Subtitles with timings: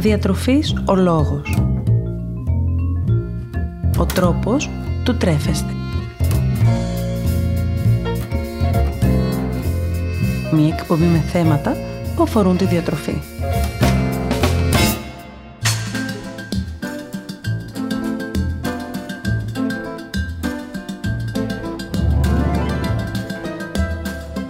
[0.00, 1.58] Διατροφής ο λόγος.
[3.98, 4.70] Ο τρόπος
[5.04, 5.72] του τρέφεστε.
[10.52, 11.76] Μία εκπομπή με θέματα
[12.16, 13.18] που αφορούν τη διατροφή.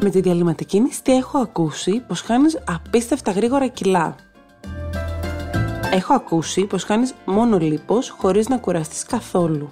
[0.01, 4.17] Με τη διαλυματική νηστεία έχω ακούσει πως χάνεις απίστευτα γρήγορα κιλά.
[5.93, 9.71] Έχω ακούσει πως χάνεις μόνο λίπος χωρίς να κουραστείς καθόλου.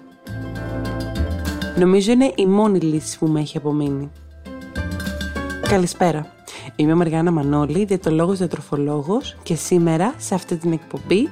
[1.78, 4.10] Νομίζω είναι η μόνη λύση που με έχει απομείνει.
[5.68, 6.26] Καλησπέρα.
[6.76, 11.30] Είμαι ο Μαριάννα Μανώλη, διαιτολόγος διατροφολόγος και σήμερα σε αυτή την εκπομπή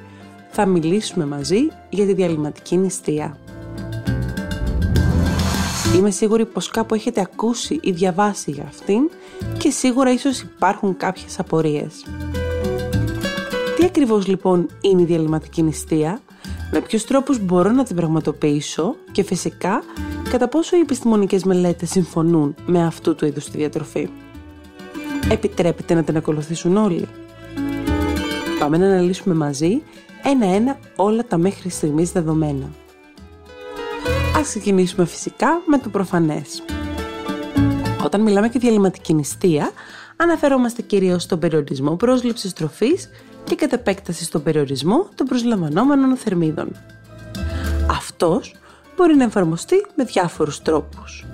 [0.50, 3.38] θα μιλήσουμε μαζί για τη διαλυματική νηστεία.
[5.96, 9.10] Είμαι σίγουρη πως κάπου έχετε ακούσει ή διαβάσει για αυτήν
[9.58, 12.04] και σίγουρα ίσως υπάρχουν κάποιες απορίες.
[13.84, 16.20] Τι ακριβώς λοιπόν είναι η διαλυματική νηστεία,
[16.70, 19.82] με ποιους τρόπους μπορώ να την πραγματοποιήσω; Και φυσικά
[20.30, 24.08] κατά πόσο οι επιστημονικές μελέτες συμφωνούν με αυτού του είδους τη διατροφή;
[25.30, 27.08] Επιτρέπεται να την ακολουθήσουν όλοι;
[28.58, 29.82] Πάμε να αναλύσουμε μαζί
[30.22, 32.70] ένα-ένα όλα τα μέχρι στιγμής δεδομένα.
[34.36, 36.62] Ας ξεκινήσουμε φυσικά με το προφανές.
[38.04, 39.70] Όταν μιλάμε για διαλυματική νηστεία,
[40.16, 43.08] αναφερόμαστε κυρίως στον περιορισμό πρόσληψης τροφής
[43.44, 46.68] και κατ' επέκταση στον περιορισμό των προσλαμβανόμενων θερμίδων.
[47.90, 48.54] Αυτός
[48.96, 51.24] μπορεί να εφαρμοστεί με διάφορους τρόπους.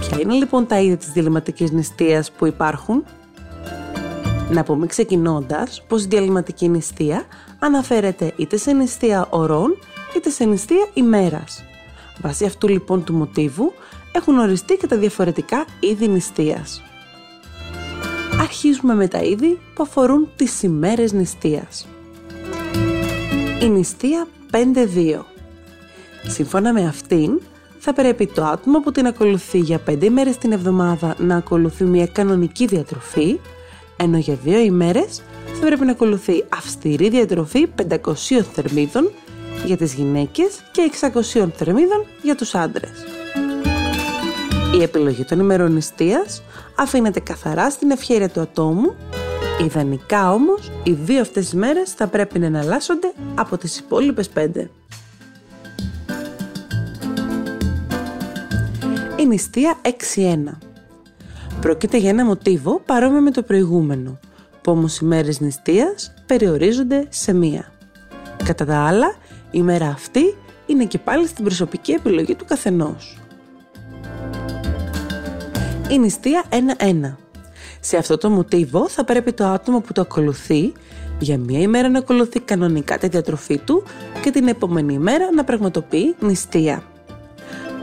[0.00, 3.04] Ποια είναι λοιπόν τα είδη της διαλυματικής νηστείας που υπάρχουν;
[4.50, 7.24] Να πούμε ξεκινώντας πως η διαλυματική νηστεία
[7.58, 9.78] αναφέρεται είτε σε νηστεία ωρών
[10.16, 11.64] είτε σε νηστεία ημέρας.
[12.20, 13.72] Βάσει αυτού λοιπόν του μοτίβου
[14.12, 16.82] έχουν οριστεί και τα διαφορετικά είδη νηστείας.
[18.40, 21.88] Αρχίζουμε με τα είδη που αφορούν τις ημέρες νηστείας.
[23.62, 25.24] Η νηστεία 5-2.
[26.26, 27.40] Σύμφωνα με αυτήν,
[27.78, 32.06] θα πρέπει το άτομο που την ακολουθεί για 5 ημέρες την εβδομάδα να ακολουθεί μια
[32.06, 33.40] κανονική διατροφή,
[33.96, 35.22] ενώ για 2 ημέρες
[35.60, 39.10] θα πρέπει να ακολουθεί αυστηρή διατροφή 500 θερμίδων
[39.64, 43.17] για τις γυναίκες και 600 θερμίδων για τους άντρες.
[44.74, 46.42] Η επιλογή των ημερών νηστείας
[46.74, 48.94] αφήνεται καθαρά στην ευχαίρεια του ατόμου,
[49.64, 54.70] ιδανικά όμως οι δύο αυτές τις μέρες θα πρέπει να εναλλάσσονται από τις υπόλοιπες πέντε.
[59.16, 59.88] Η νηστεία 6-1
[61.60, 64.18] Πρόκειται για ένα μοτίβο παρόμοιο με το προηγούμενο,
[64.62, 67.72] που όμως οι μέρες νηστείας περιορίζονται σε μία.
[68.44, 69.14] Κατά τα άλλα,
[69.50, 70.36] η μέρα αυτή
[70.66, 73.18] είναι και πάλι στην προσωπική επιλογή του καθενός.
[75.90, 77.16] Η νηστεία 1-1.
[77.80, 80.72] Σε αυτό το μοτίβο θα πρέπει το άτομο που το ακολουθεί
[81.18, 83.82] για μία ημέρα να ακολουθεί κανονικά τη διατροφή του
[84.22, 86.82] και την επόμενη ημέρα να πραγματοποιεί νηστεία.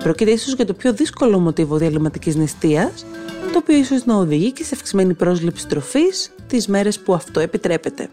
[0.03, 3.05] Πρόκειται ίσως για το πιο δύσκολο μοτίβο διαλυματικής νηστείας,
[3.51, 8.09] το οποίο ίσως να οδηγεί και σε αυξημένη πρόσληψη τροφής τις μέρες που αυτό επιτρέπεται.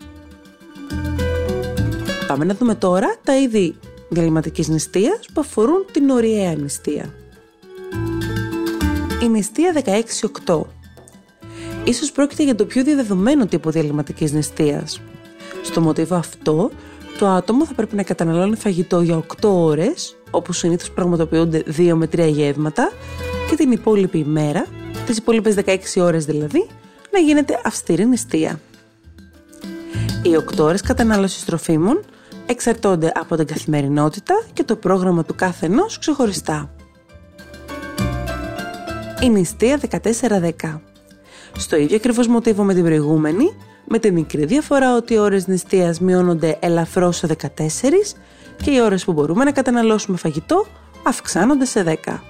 [2.26, 3.74] Πάμε να δούμε τώρα τα είδη
[4.08, 7.12] διαλυματικής νηστείας που αφορούν την ωριαία νηστεία.
[9.22, 9.82] Η νηστεία
[10.46, 10.60] 16-8
[11.84, 15.00] Ίσως πρόκειται για το πιο διαδεδομένο τύπο διαλυματικής νηστείας.
[15.62, 16.70] Στο μοτίβο αυτό,
[17.18, 22.06] το άτομο θα πρέπει να καταναλώνει φαγητό για 8 ώρες, όπου συνήθως πραγματοποιούνται 2 με
[22.06, 22.92] 3 γεύματα,
[23.50, 24.66] και την υπόλοιπη ημέρα,
[25.06, 26.66] τις υπόλοιπες 16 ώρες δηλαδή,
[27.10, 28.60] να γίνεται αυστηρή νηστεία.
[30.22, 32.00] Οι 8 ώρες κατανάλωσης τροφίμων
[32.46, 36.70] εξαρτώνται από την καθημερινότητα και το πρόγραμμα του κάθε ενός ξεχωριστά.
[39.22, 39.80] Η νηστεία
[40.60, 40.80] 14-10
[41.56, 43.56] Στο ίδιο ακριβώς μοτίβο με την προηγούμενη,
[43.88, 48.16] με τη μικρή διαφορά ότι οι ώρες νηστείας μειώνονται ελαφρώς σε 14
[48.62, 50.66] και οι ώρες που μπορούμε να καταναλώσουμε φαγητό
[51.02, 52.20] αυξάνονται σε 10.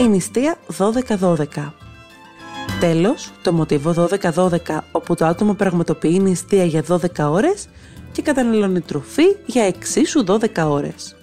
[0.00, 1.72] Η νηστεία 12-12
[2.80, 6.98] Τέλος, το μοτίβο 12-12 όπου το άτομο πραγματοποιεί νηστεία για 12
[7.30, 7.68] ώρες
[8.12, 11.16] και καταναλώνει τροφή για εξίσου 12 ώρες.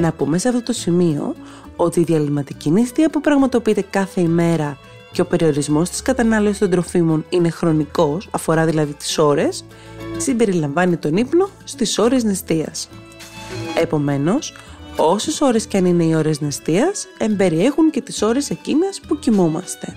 [0.00, 1.34] Να πούμε σε αυτό το σημείο
[1.76, 4.78] ότι η διαλυματική νηστεία που πραγματοποιείται κάθε ημέρα
[5.12, 9.64] και ο περιορισμός της κατανάλωσης των τροφίμων είναι χρονικός, αφορά δηλαδή τις ώρες,
[10.16, 12.88] συμπεριλαμβάνει τον ύπνο στις ώρες νηστείας.
[13.80, 14.54] Επομένως,
[14.96, 19.96] όσες ώρες και αν είναι οι ώρες νηστείας, εμπεριέχουν και τις ώρες εκείνες που κοιμούμαστε.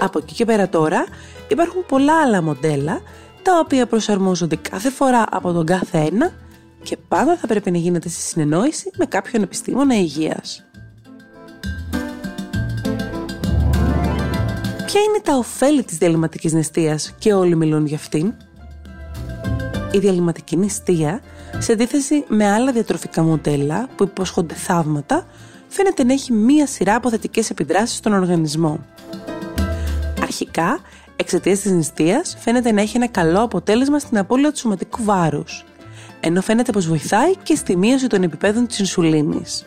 [0.00, 1.04] Από εκεί και πέρα τώρα
[1.48, 3.00] υπάρχουν πολλά άλλα μοντέλα
[3.42, 6.32] τα οποία προσαρμόζονται κάθε φορά από τον κάθε ένα
[6.84, 10.64] και πάντα θα πρέπει να γίνεται σε συνεννόηση με κάποιον επιστήμονα υγείας.
[14.86, 18.34] Ποια είναι τα ωφέλη της διαλυματικής νηστείας και όλοι μιλούν για αυτήν;
[19.92, 21.20] Η διαλυματική νηστεία,
[21.58, 25.26] σε αντίθεση με άλλα διατροφικά μοντέλα που υπόσχονται θαύματα,
[25.68, 28.84] φαίνεται να έχει μία σειρά από θετικές επιδράσεις στον οργανισμό.
[30.22, 30.80] Αρχικά,
[31.16, 35.64] εξαιτίας της νηστείας, φαίνεται να έχει ένα καλό αποτέλεσμα στην απώλεια του σωματικού βάρους,
[36.26, 39.66] ενώ φαίνεται πως βοηθάει και στη μείωση των επιπέδων της ινσουλίνης.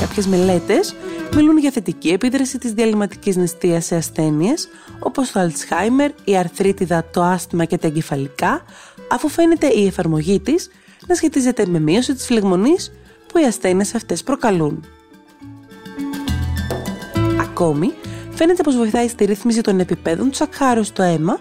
[0.00, 0.94] Κάποιες μελέτες
[1.34, 7.22] μιλούν για θετική επίδραση της διαλυματικής νηστείας σε ασθένειες όπως το Αλτσχάιμερ, η αρθρίτιδα, το
[7.22, 8.62] άσθημα και τα εγκεφαλικά,
[9.10, 10.70] αφού φαίνεται η εφαρμογή της
[11.06, 12.92] να σχετίζεται με μείωση της φλεγμονής
[13.26, 14.84] που οι ασθένειες αυτές προκαλούν.
[17.40, 17.92] Ακόμη,
[18.30, 21.38] φαίνεται πως βοηθάει στη ρύθμιση των επιπέδων του σακχάρου στο αίμα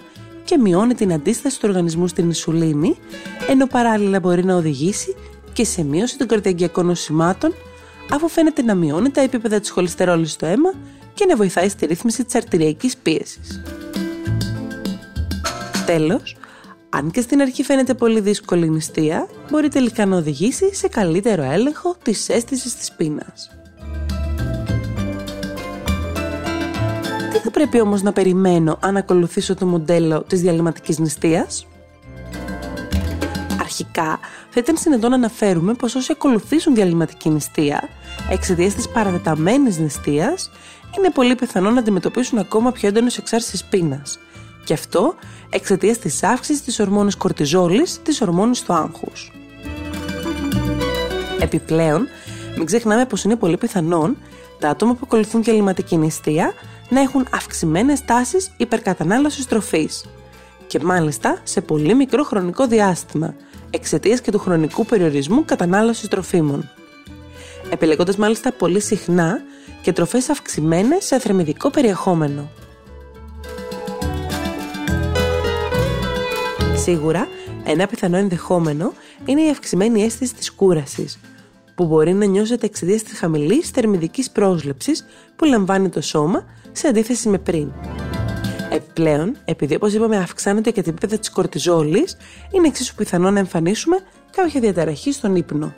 [0.47, 2.97] και μειώνει την αντίσταση του οργανισμού στην ισουλίνη,
[3.49, 5.15] ενώ παράλληλα μπορεί να οδηγήσει
[5.53, 7.53] και σε μείωση των καρδιαγγειακών νοσημάτων,
[8.11, 10.73] αφού φαίνεται να μειώνει τα επίπεδα της χολυστερόλης στο αίμα
[11.13, 13.61] και να βοηθάει στη ρύθμιση της αρτηριακής πίεσης.
[15.85, 16.37] Τέλος,
[16.89, 21.43] αν και στην αρχή φαίνεται πολύ δύσκολη η νηστεία, μπορεί τελικά να οδηγήσει σε καλύτερο
[21.43, 23.56] έλεγχο της αίσθησης της πείνας.
[27.49, 31.67] Θα πρέπει όμως να περιμένω αν ακολουθήσω το μοντέλο της διαλυματικής νηστείας;
[33.59, 37.89] Αρχικά, θα ήταν συνετό να αναφέρουμε πως όσοι ακολουθήσουν διαλυματική νηστεία,
[38.29, 40.51] εξαιτίας της παραδεταμένης νηστείας,
[40.97, 44.19] είναι πολύ πιθανό να αντιμετωπίσουν ακόμα πιο έντονες εξάρσεις πείνας.
[44.65, 45.15] Και αυτό
[45.49, 49.31] εξαιτίας της αύξησης της ορμόνης κορτιζόλης, της ορμόνης του άγχους.
[51.39, 52.07] Επιπλέον,
[52.57, 54.17] μην ξεχνάμε πως είναι πολύ πιθανόν
[54.59, 56.53] τα άτομα που ακολουθούν διαλυματική νηστεία
[56.89, 60.05] να έχουν αυξημένες τάσεις υπερκατανάλωσης τροφής
[60.67, 63.33] και μάλιστα σε πολύ μικρό χρονικό διάστημα
[63.69, 66.69] εξαιτίας και του χρονικού περιορισμού κατανάλωσης τροφίμων.
[67.69, 69.41] Επιλεγώντας μάλιστα πολύ συχνά
[69.81, 72.49] και τροφές αυξημένες σε θερμιδικό περιεχόμενο.
[76.75, 77.27] Σίγουρα,
[77.65, 78.93] ένα πιθανό ενδεχόμενο
[79.25, 81.19] είναι η αυξημένη αίσθηση της κούρασης,
[81.77, 87.29] που μπορεί να νιώσετε εξαιτίας της χαμηλής θερμιδικής πρόσληψης που λαμβάνει το σώμα σε αντίθεση
[87.29, 87.71] με πριν.
[88.71, 92.17] Επιπλέον, επειδή όπως είπαμε αυξάνεται και τα επίπεδα της κορτιζόλης,
[92.51, 93.97] είναι εξίσου πιθανό να εμφανίσουμε
[94.31, 95.73] κάποια διαταραχή στον ύπνο.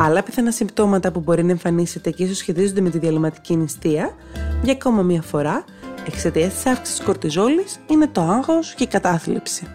[0.00, 4.14] Άλλα πιθανά συμπτώματα που μπορεί να εμφανίσετε και ίσως σχετίζονται με τη διαλυματική νηστεία,
[4.62, 5.64] για ακόμα μία φορά,
[6.12, 9.66] εξαιτίας της αύξησης κορτιζόλης είναι το άγχος και η κατάθλιψη.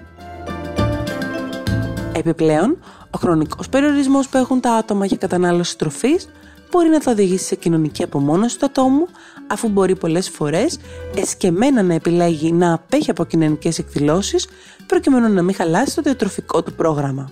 [2.13, 2.77] Επιπλέον,
[3.09, 6.29] ο χρονικός περιορισμός που έχουν τα άτομα για κατανάλωση τροφής
[6.71, 9.07] μπορεί να τα οδηγήσει σε κοινωνική απομόνωση του ατόμου,
[9.47, 10.79] αφού μπορεί πολλές φορές
[11.15, 14.47] εσκεμμένα να επιλέγει να απέχει από κοινωνικές εκδηλώσεις
[14.87, 17.31] προκειμένου να μην χαλάσει το διατροφικό του πρόγραμμα.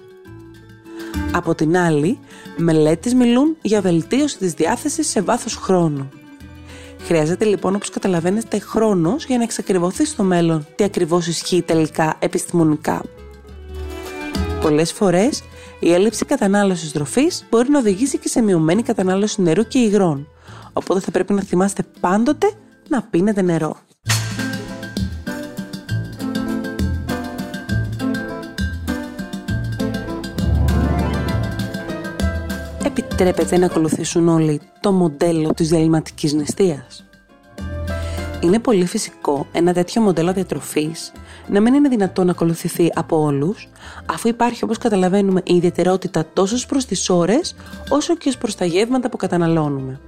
[1.32, 2.20] Από την άλλη,
[2.58, 6.10] μελέτες μιλούν για βελτίωση της διάθεσης σε βάθος χρόνου.
[7.06, 13.02] Χρειάζεται λοιπόν όπως καταλαβαίνετε χρόνος για να εξακριβωθεί στο μέλλον τι ακριβώς ισχύει τελικά επιστημονικά.
[14.62, 15.44] Πολλές φορές
[15.80, 20.28] η έλλειψη κατανάλωσης τροφής μπορεί να οδηγήσει και σε μειωμένη κατανάλωση νερού και υγρών,
[20.74, 22.52] οπότε θα πρέπει να θυμάστε πάντοτε
[22.88, 23.78] να πίνετε νερό.
[33.22, 37.06] Επιτρέπεται να ακολουθήσουν όλοι το μοντέλο της διαλυματικής νηστείας.
[38.40, 41.12] Είναι πολύ φυσικό ένα τέτοιο μοντέλο διατροφής
[41.48, 43.70] να μην είναι δυνατό να ακολουθηθεί από όλους,
[44.06, 47.56] αφού υπάρχει όπως καταλαβαίνουμε η ιδιαιτερότητα τόσο προς τις ώρες,
[47.90, 50.00] όσο και προς τα γεύματα που καταναλώνουμε.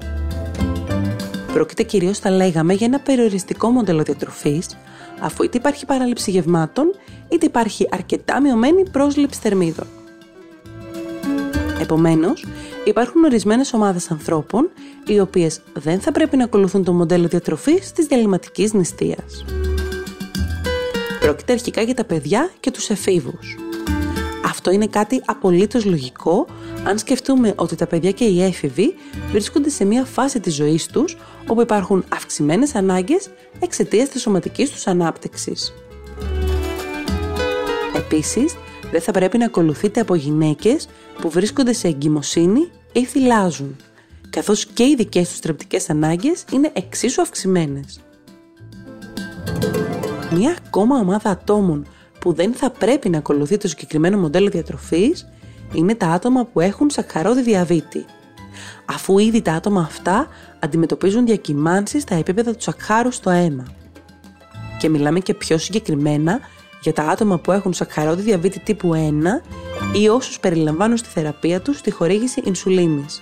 [1.53, 4.67] Πρόκειται κυρίως, θα λέγαμε, για ένα περιοριστικό μοντέλο διατροφής,
[5.20, 6.96] αφού είτε υπάρχει παράληψη γευμάτων,
[7.29, 9.88] είτε υπάρχει αρκετά μειωμένη πρόσληψη θερμίδων.
[11.82, 12.46] Επομένως,
[12.84, 14.70] υπάρχουν ορισμένες ομάδες ανθρώπων
[15.06, 19.46] οι οποίες δεν θα πρέπει να ακολουθούν το μοντέλο διατροφής της διαλυματικής νηστείας.
[21.20, 23.58] Πρόκειται αρχικά για τα παιδιά και τους εφήβους.
[24.46, 26.48] Αυτό είναι κάτι απολύτως λογικό
[26.84, 28.94] αν σκεφτούμε ότι τα παιδιά και οι έφηβοι
[29.32, 34.88] βρίσκονται σε μια φάση της ζωής τους όπου υπάρχουν αυξημένες ανάγκες εξαιτίας της σωματικής τους
[34.88, 35.74] ανάπτυξης.
[37.96, 38.56] Επίσης,
[38.93, 40.88] δεν θα πρέπει να ακολουθείτε από γυναίκες
[41.21, 43.75] που βρίσκονται σε εγκυμοσύνη ή θυλάζουν,
[44.29, 48.00] καθώς και οι δικές τους τρεπτικές ανάγκες είναι εξίσου αυξημένες.
[50.31, 51.88] Μία ακόμα ομάδα ατόμων
[52.19, 55.27] που δεν θα πρέπει να ακολουθεί το συγκεκριμένο μοντέλο διατροφής
[55.73, 58.05] είναι τα άτομα που έχουν σακχαρώδη διαβήτη,
[58.85, 60.27] αφού ήδη τα άτομα αυτά
[60.59, 63.65] αντιμετωπίζουν διακυμάνσεις στα επίπεδα του σακχάρου στο αίμα.
[64.79, 66.39] Και μιλάμε και πιο συγκεκριμένα
[66.84, 71.82] για τα άτομα που έχουν σακχαρώδη διαβήτη τύπου 1 ή όσους περιλαμβάνουν στη θεραπεία τους
[71.82, 73.22] τη χορήγηση ινσουλίνης,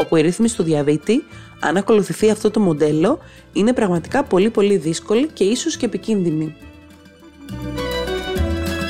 [0.00, 1.24] όπου η ρύθμιση του διαβήτη,
[1.60, 3.18] αν ακολουθηθεί αυτό το μοντέλο,
[3.52, 6.54] είναι πραγματικά πολύ πολύ δύσκολη και ίσως και επικίνδυνη.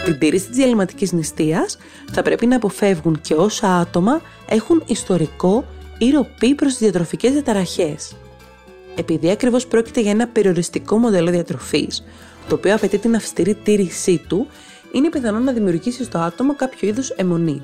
[0.04, 1.78] Την τήρηση της διαλυματικής νηστείας
[2.12, 5.64] θα πρέπει να αποφεύγουν και όσα άτομα έχουν ιστορικό
[5.98, 8.16] ή ροπή προς τις διατροφικές διαταραχές.
[8.96, 12.04] Επειδή ακριβώς πρόκειται για ένα περιοριστικό μοντέλο διατροφής,
[12.48, 14.46] το οποίο απαιτεί την αυστηρή τήρησή του,
[14.92, 17.62] είναι πιθανό να δημιουργήσει στο άτομο κάποιο είδους αιμονή,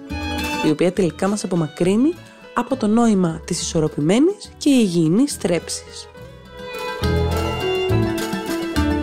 [0.66, 2.14] η οποία τελικά μας απομακρύνει
[2.54, 6.08] από το νόημα της ισορροπημένης και υγιεινής θρέψης.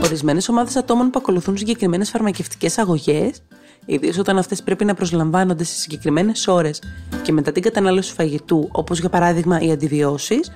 [0.03, 3.41] Ορισμένες ομάδες ατόμων που ακολουθούν συγκεκριμένες φαρμακευτικές αγωγές,
[3.85, 6.81] ιδίως όταν αυτές πρέπει να προσλαμβάνονται σε συγκεκριμένες ώρες
[7.21, 10.51] και μετά την κατανάλωση φαγητού, όπως για παράδειγμα οι αντιβιώσεις,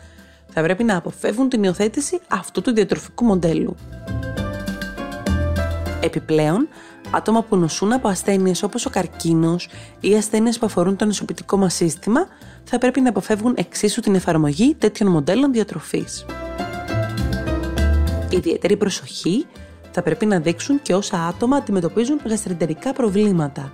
[0.53, 3.75] θα πρέπει να αποφεύγουν την υιοθέτηση αυτού του διατροφικού μοντέλου.
[6.03, 6.67] Επιπλέον,
[7.11, 9.69] άτομα που νοσούν από ασθένειες όπως ο καρκίνος
[9.99, 12.27] ή ασθένειες που αφορούν το νοσοποιητικό μας σύστημα
[12.63, 16.25] θα πρέπει να αποφεύγουν εξίσου την εφαρμογή τέτοιων μοντέλων διατροφής.
[18.29, 19.45] Ιδιαίτερη προσοχή
[19.91, 23.73] θα πρέπει να δείξουν και όσα άτομα αντιμετωπίζουν γαστρεντερικά προβλήματα,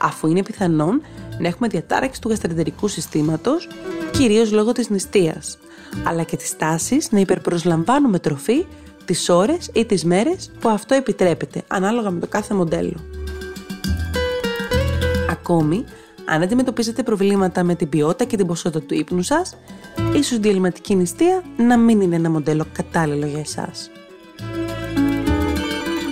[0.00, 1.02] αφού είναι πιθανόν
[1.38, 3.68] να έχουμε διατάραξη του γαστρεντερικού συστήματος,
[4.10, 5.58] κυρίως λόγω της νηστείας,
[6.04, 8.66] αλλά και της τάσης να υπερπροσλαμβάνουμε τροφή
[9.06, 12.96] τις ώρες ή τις μέρες που αυτό επιτρέπεται, ανάλογα με το κάθε μοντέλο.
[15.30, 15.84] Ακόμη,
[16.24, 19.56] αν αντιμετωπίζετε προβλήματα με την ποιότητα και την ποσότητα του ύπνου σας,
[20.14, 23.90] ίσως διαλυματική νηστεία να μην είναι ένα μοντέλο κατάλληλο για εσάς.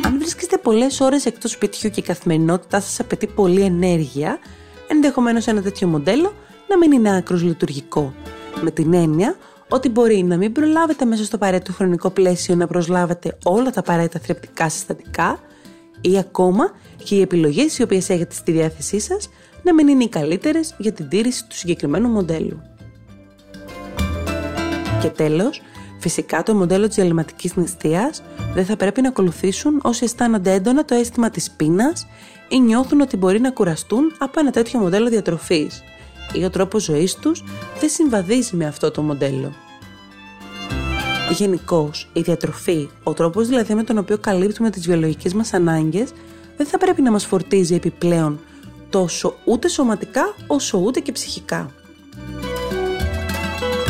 [0.05, 4.39] Αν βρίσκεστε πολλές ώρες εκτός σπιτιού και η καθημερινότητά σας απαιτεί πολλή ενέργεια,
[4.89, 6.35] ενδεχομένως ένα τέτοιο μοντέλο
[6.69, 8.15] να μην είναι άκρος λειτουργικό.
[8.63, 9.37] Με την έννοια
[9.69, 14.19] ότι μπορεί να μην προλάβετε μέσα στο απαραίτητο χρονικό πλαίσιο να προσλάβετε όλα τα απαραίτητα
[14.19, 15.39] θρεπτικά συστατικά
[16.01, 16.71] ή ακόμα
[17.05, 19.29] και οι επιλογές οι οποίες έχετε στη διάθεσή σας
[19.63, 22.63] να μην είναι οι καλύτερες για την τήρηση του συγκεκριμένου μοντέλου.
[25.01, 25.63] Και τέλος,
[25.99, 28.23] φυσικά το μοντέλο της διαλυματικής νηστείας
[28.55, 32.07] δεν θα πρέπει να ακολουθήσουν όσοι αισθάνονται έντονα το αίσθημα της πείνας
[32.49, 35.83] ή νιώθουν ότι μπορεί να κουραστούν από ένα τέτοιο μοντέλο διατροφής
[36.33, 37.45] ή ο τρόπος ζωής τους
[37.81, 39.53] δεν συμβαδίζει με αυτό το μοντέλο.
[41.31, 46.11] Γενικώς, η διατροφή, ο τρόπος δηλαδή με τον οποίο καλύπτουμε τις βιολογικές μας ανάγκες,
[46.57, 48.41] δεν θα πρέπει να μας φορτίζει επιπλέον
[48.91, 51.71] τόσο ούτε σωματικά όσο ούτε και ψυχικά.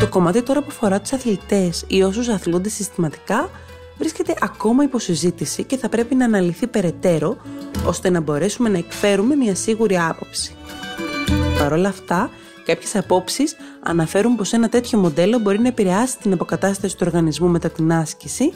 [0.01, 3.51] Το κομμάτι τώρα που αφορά τους αθλητές ή όσους αθλούνται συστηματικά
[3.99, 7.37] βρίσκεται ακόμα υπό συζήτηση και θα πρέπει να αναλυθεί περαιτέρω
[7.87, 10.57] ώστε να μπορέσουμε να εκφέρουμε μια σίγουρη άποψη.
[11.59, 12.31] Παρ' όλα αυτά,
[12.65, 17.71] κάποιες απόψεις αναφέρουν πως ένα τέτοιο μοντέλο μπορεί να επηρεάσει την αποκατάσταση του οργανισμού μετά
[17.71, 18.53] την άσκηση,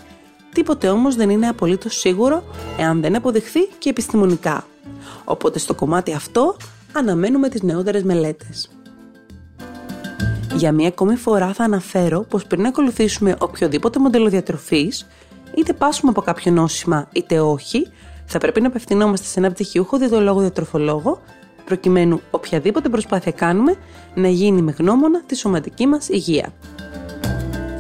[0.53, 2.45] τίποτε όμως δεν είναι απολύτως σίγουρο
[2.79, 4.67] εάν δεν αποδειχθεί και επιστημονικά.
[5.25, 6.57] Οπότε στο κομμάτι αυτό
[6.93, 8.71] αναμένουμε τις νεότερες μελέτες.
[10.55, 15.07] Για μία ακόμη φορά θα αναφέρω πως πριν ακολουθήσουμε οποιοδήποτε μοντέλο διατροφής,
[15.55, 17.89] είτε πάσουμε από κάποιο νόσημα είτε όχι,
[18.27, 21.21] θα πρέπει να απευθυνόμαστε σε ένα πτυχιούχο διατολόγο διατροφολόγο,
[21.69, 23.75] προκειμένου οποιαδήποτε προσπάθεια κάνουμε
[24.15, 26.53] να γίνει με γνώμονα τη σωματική μας υγεία.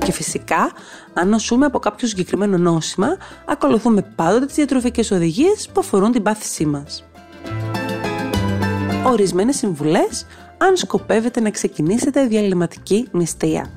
[0.05, 0.71] Και φυσικά,
[1.13, 6.67] αν νοσούμε από κάποιο συγκεκριμένο νόσημα, ακολουθούμε πάντοτε τις διατροφικές οδηγίες που αφορούν την πάθησή
[6.67, 7.03] μας
[9.11, 10.27] ορισμένες συμβουλές
[10.59, 13.71] αν σκοπεύετε να ξεκινήσετε διαλυματική νηστεία.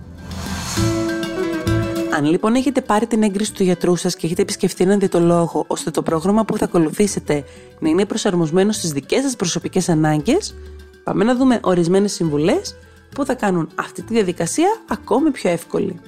[2.22, 5.92] Αν λοιπόν έχετε πάρει την έγκριση του γιατρού σας και έχετε επισκεφτεί έναν διαιτολόγο ώστε
[5.92, 7.44] το πρόγραμμα που θα ακολουθήσετε
[7.80, 10.56] να είναι προσαρμοσμένο στις δικές σας προσωπικές ανάγκες,
[11.04, 12.76] πάμε να δούμε ορισμένες συμβουλές
[13.16, 16.00] που θα κάνουν αυτή τη διαδικασία ακόμη πιο εύκολη.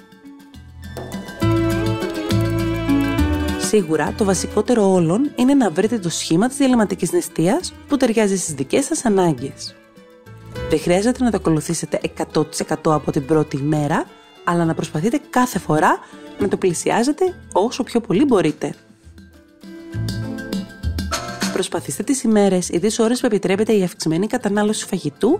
[3.59, 8.53] Σίγουρα το βασικότερο όλων είναι να βρείτε το σχήμα της διαλυματικής νηστείας που ταιριάζει στις
[8.53, 9.75] δικές σας ανάγκες.
[10.69, 11.99] Δεν χρειάζεται να το ακολουθήσετε
[12.33, 12.43] 100%
[12.83, 14.05] από την πρώτη ημέρα,
[14.43, 15.99] αλλά να προσπαθείτε κάθε φορά
[16.39, 18.75] να το πλησιάζετε όσο πιο πολύ μπορείτε.
[21.53, 25.39] Προσπαθήστε τις ημέρες ή τις ώρες που επιτρέπετε η αυξημένη κατανάλωση φαγητού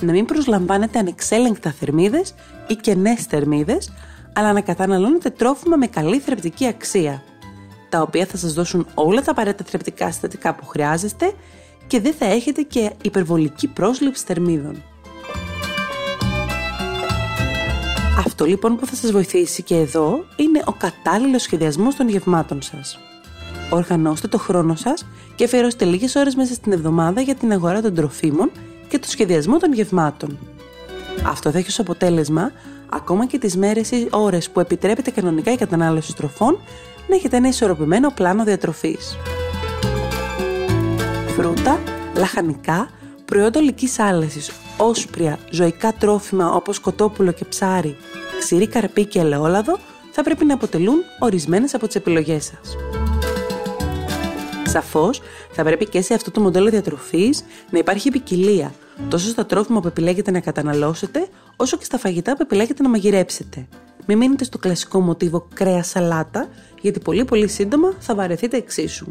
[0.00, 2.34] να μην προσλαμβάνετε ανεξέλεγκτα θερμίδες
[2.66, 3.92] ή κενές θερμίδες,
[4.32, 7.22] αλλά να καταναλώνετε τρόφιμα με καλή θρεπτική αξία
[7.94, 11.32] τα οποία θα σας δώσουν όλα τα απαραίτητα θρεπτικά συστατικά που χρειάζεστε
[11.86, 14.82] και δεν θα έχετε και υπερβολική πρόσληψη θερμίδων.
[18.34, 22.98] Αυτό λοιπόν που θα σας βοηθήσει και εδώ είναι ο κατάλληλος σχεδιασμός των γευμάτων σας.
[23.70, 27.94] Οργανώστε το χρόνο σας και αφιερώστε λίγες ώρες μέσα στην εβδομάδα για την αγορά των
[27.94, 28.50] τροφίμων
[28.88, 30.38] και το σχεδιασμό των γευμάτων.
[31.26, 32.52] Αυτό θα έχει ως αποτέλεσμα
[32.88, 36.58] ακόμα και τις μέρες ή ώρες που επιτρέπεται κανονικά η κατανάλωση τροφών
[37.08, 39.16] να έχετε ένα ισορροπημένο πλάνο διατροφής.
[41.36, 41.78] Φρούτα,
[42.16, 42.88] λαχανικά,
[43.24, 47.96] Προϊόντα ολικής άλεσης, όσπρια, ζωικά τρόφιμα όπως κοτόπουλο και ψάρι,
[48.44, 49.78] ξηρή καρπί και ελαιόλαδο
[50.10, 52.76] θα πρέπει να αποτελούν ορισμένες από τις επιλογές σας.
[54.64, 55.20] Σαφώς,
[55.50, 58.74] θα πρέπει και σε αυτό το μοντέλο διατροφής να υπάρχει ποικιλία,
[59.08, 63.66] τόσο στα τρόφιμα που επιλέγετε να καταναλώσετε, όσο και στα φαγητά που επιλέγετε να μαγειρέψετε.
[64.06, 66.48] Μην μείνετε στο κλασικό μοτίβο κρέας σαλάτα,
[66.80, 69.06] γιατί πολύ πολύ σύντομα θα βαρεθείτε εξίσου.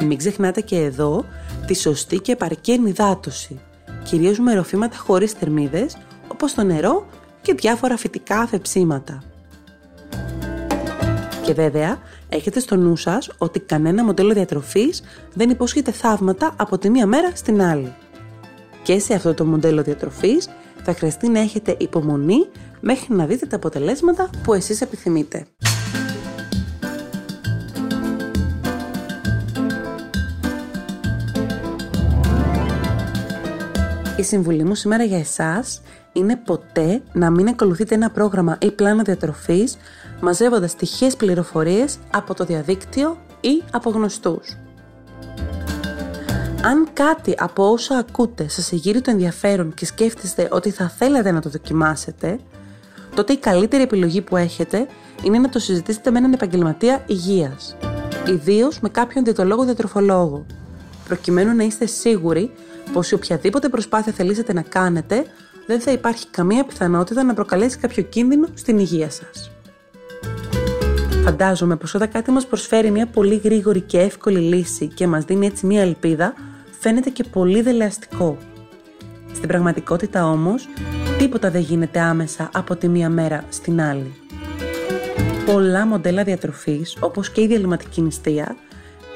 [0.00, 1.24] Μην ξεχνάτε και εδώ
[1.66, 3.60] τη σωστή και επαρκή ενυδάτωση,
[4.02, 5.96] κυρίως με ροφήματα χωρίς θερμίδες,
[6.42, 7.06] όπως το νερό
[7.40, 9.22] και διάφορα φυτικά αφεψίματα.
[11.42, 15.02] Και βέβαια, έχετε στο νου σας ότι κανένα μοντέλο διατροφής
[15.34, 17.94] δεν υπόσχεται θαύματα από τη μία μέρα στην άλλη.
[18.82, 20.48] Και σε αυτό το μοντέλο διατροφής
[20.82, 22.46] θα χρειαστεί να έχετε υπομονή
[22.80, 25.46] μέχρι να δείτε τα αποτελέσματα που εσείς επιθυμείτε.
[34.16, 35.82] Η συμβουλή μου σήμερα για εσάς
[36.12, 39.76] είναι ποτέ να μην ακολουθείτε ένα πρόγραμμα ή πλάνο διατροφής
[40.20, 44.56] μαζεύοντας τυχαίες πληροφορίες από το διαδίκτυο ή από γνωστούς.
[46.62, 51.40] Αν κάτι από όσα ακούτε σας εγείρει το ενδιαφέρον και σκέφτεστε ότι θα θέλατε να
[51.40, 52.38] το δοκιμάσετε,
[53.14, 54.86] τότε η καλύτερη επιλογή που έχετε
[55.22, 57.76] είναι να το συζητήσετε με έναν επαγγελματία υγείας,
[58.28, 60.46] ιδίως με κάποιον διαιτολόγο διατροφολόγο,
[61.06, 62.52] προκειμένου να είστε σίγουροι
[62.92, 65.24] πως η οποιαδήποτε προσπάθεια θελήσετε να κάνετε
[65.70, 69.50] δεν θα υπάρχει καμία πιθανότητα να προκαλέσει κάποιο κίνδυνο στην υγεία σας.
[71.24, 75.46] Φαντάζομαι πως όταν κάτι μας προσφέρει μια πολύ γρήγορη και εύκολη λύση και μας δίνει
[75.46, 76.34] έτσι μια ελπίδα,
[76.80, 78.36] φαίνεται και πολύ δελεαστικό.
[79.32, 80.68] Στην πραγματικότητα όμως,
[81.18, 84.14] τίποτα δεν γίνεται άμεσα από τη μία μέρα στην άλλη.
[85.46, 88.56] Πολλά μοντέλα διατροφής, όπως και η διαλυματική νηστεία,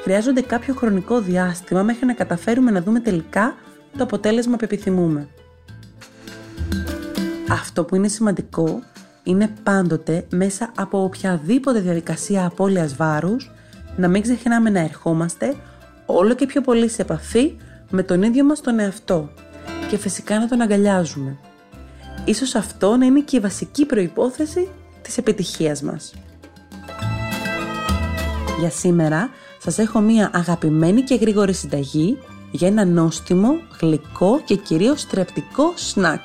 [0.02, 3.54] χρειάζονται κάποιο χρονικό διάστημα μέχρι να καταφέρουμε να δούμε τελικά
[3.96, 5.28] το αποτέλεσμα που επιθυμούμε.
[7.48, 8.82] Αυτό που είναι σημαντικό
[9.22, 13.50] είναι πάντοτε μέσα από οποιαδήποτε διαδικασία απώλειας βάρους
[13.96, 15.54] να μην ξεχνάμε να ερχόμαστε
[16.06, 17.56] όλο και πιο πολύ σε επαφή
[17.90, 19.30] με τον ίδιο μας τον εαυτό
[19.90, 21.36] και φυσικά να τον αγκαλιάζουμε.
[22.24, 24.68] Ίσως αυτό να είναι και η βασική προϋπόθεση
[25.02, 26.14] της επιτυχίας μας.
[28.58, 32.18] Για σήμερα σας έχω μία αγαπημένη και γρήγορη συνταγή
[32.50, 36.20] για ένα νόστιμο, γλυκό και κυρίως στρεπτικό σνακ.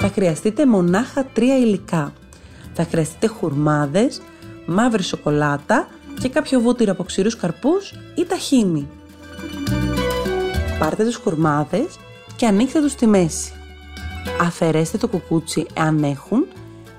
[0.00, 2.12] Θα χρειαστείτε μονάχα τρία υλικά.
[2.74, 4.20] Θα χρειαστείτε χουρμάδες,
[4.66, 5.88] μαύρη σοκολάτα
[6.20, 8.88] και κάποιο βούτυρο από ξηρούς καρπούς ή ταχίνι.
[10.78, 11.86] Πάρτε τους χουρμάδες
[12.36, 13.52] και ανοίξτε τους στη μέση.
[14.40, 16.46] Αφαιρέστε το κουκούτσι εάν έχουν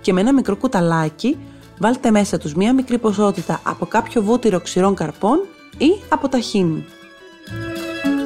[0.01, 1.37] και με ένα μικρό κουταλάκι
[1.79, 5.39] βάλτε μέσα τους μία μικρή ποσότητα από κάποιο βούτυρο ξηρών καρπών
[5.77, 6.85] ή από ταχίνι.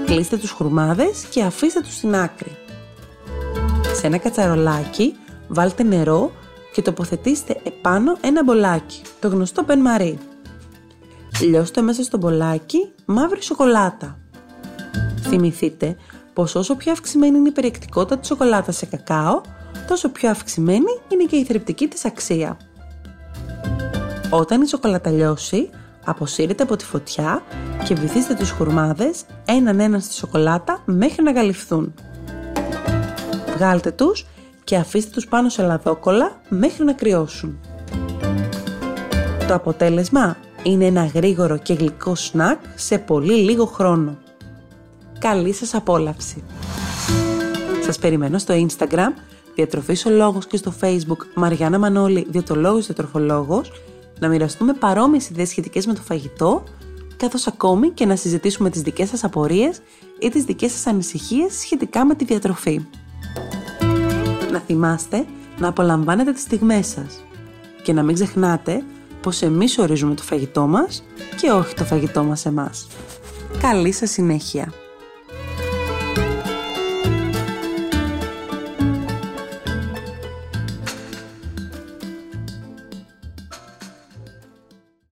[0.06, 2.58] Κλείστε τους χουρμάδες και αφήστε τους στην άκρη.
[3.94, 5.16] Σε ένα κατσαρολάκι
[5.48, 6.32] βάλτε νερό
[6.74, 10.20] και τοποθετήστε επάνω ένα μπολάκι, το γνωστό πεν μαρί.
[11.42, 14.18] Λιώστε μέσα στο μπολάκι μαύρη σοκολάτα.
[15.22, 15.96] Θυμηθείτε
[16.34, 19.42] πως όσο πιο αυξημένη είναι η περιεκτικότητα της σοκολάτας σε κακάο,
[19.88, 22.58] τόσο πιο αυξημένη είναι και η θρεπτική της αξία.
[24.30, 25.70] Όταν η σοκολάτα λιώσει,
[26.06, 27.44] αποσύρετε από τη φωτιά
[27.84, 31.94] και βυθίστε τους χουρμάδες έναν έναν στη σοκολάτα μέχρι να γαλυφθούν.
[33.56, 34.26] Βγάλτε τους
[34.64, 37.60] και αφήστε τους πάνω σε λαδόκολλα μέχρι να κρυώσουν.
[39.48, 44.18] Το αποτέλεσμα είναι ένα γρήγορο και γλυκό σνακ σε πολύ λίγο χρόνο.
[45.20, 46.44] Καλή σας απόλαυση!
[47.86, 49.14] Σας περιμένω στο Instagram,
[49.56, 53.72] Διατροφής ο Λόγος και στο Facebook Μαριάννα Μανώλη, Διατολόγος Διατροφολόγος,
[54.20, 56.64] να μοιραστούμε παρόμοιες ιδέες σχετικές με το φαγητό,
[57.18, 59.82] καθώς ακόμη και να συζητήσουμε τις δικές σας απορίες
[60.20, 62.82] ή τις δικές σας ανησυχίες σχετικά με τη διατροφή.
[64.54, 65.26] Να θυμάστε
[65.58, 67.26] να απολαμβάνετε τις στιγμές σας
[67.84, 68.84] και να μην ξεχνάτε
[69.22, 71.04] πως εμείς ορίζουμε το φαγητό μας
[71.42, 72.88] και όχι το φαγητό μας εμάς.
[73.62, 74.83] Καλή σας συνέχεια!